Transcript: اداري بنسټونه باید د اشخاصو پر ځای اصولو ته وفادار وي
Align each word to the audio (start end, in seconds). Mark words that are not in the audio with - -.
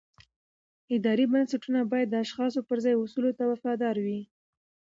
اداري 0.95 1.25
بنسټونه 1.33 1.79
باید 1.91 2.07
د 2.11 2.15
اشخاصو 2.25 2.59
پر 2.67 2.77
ځای 2.83 2.95
اصولو 2.97 3.31
ته 3.37 3.43
وفادار 3.51 3.95
وي 4.05 4.21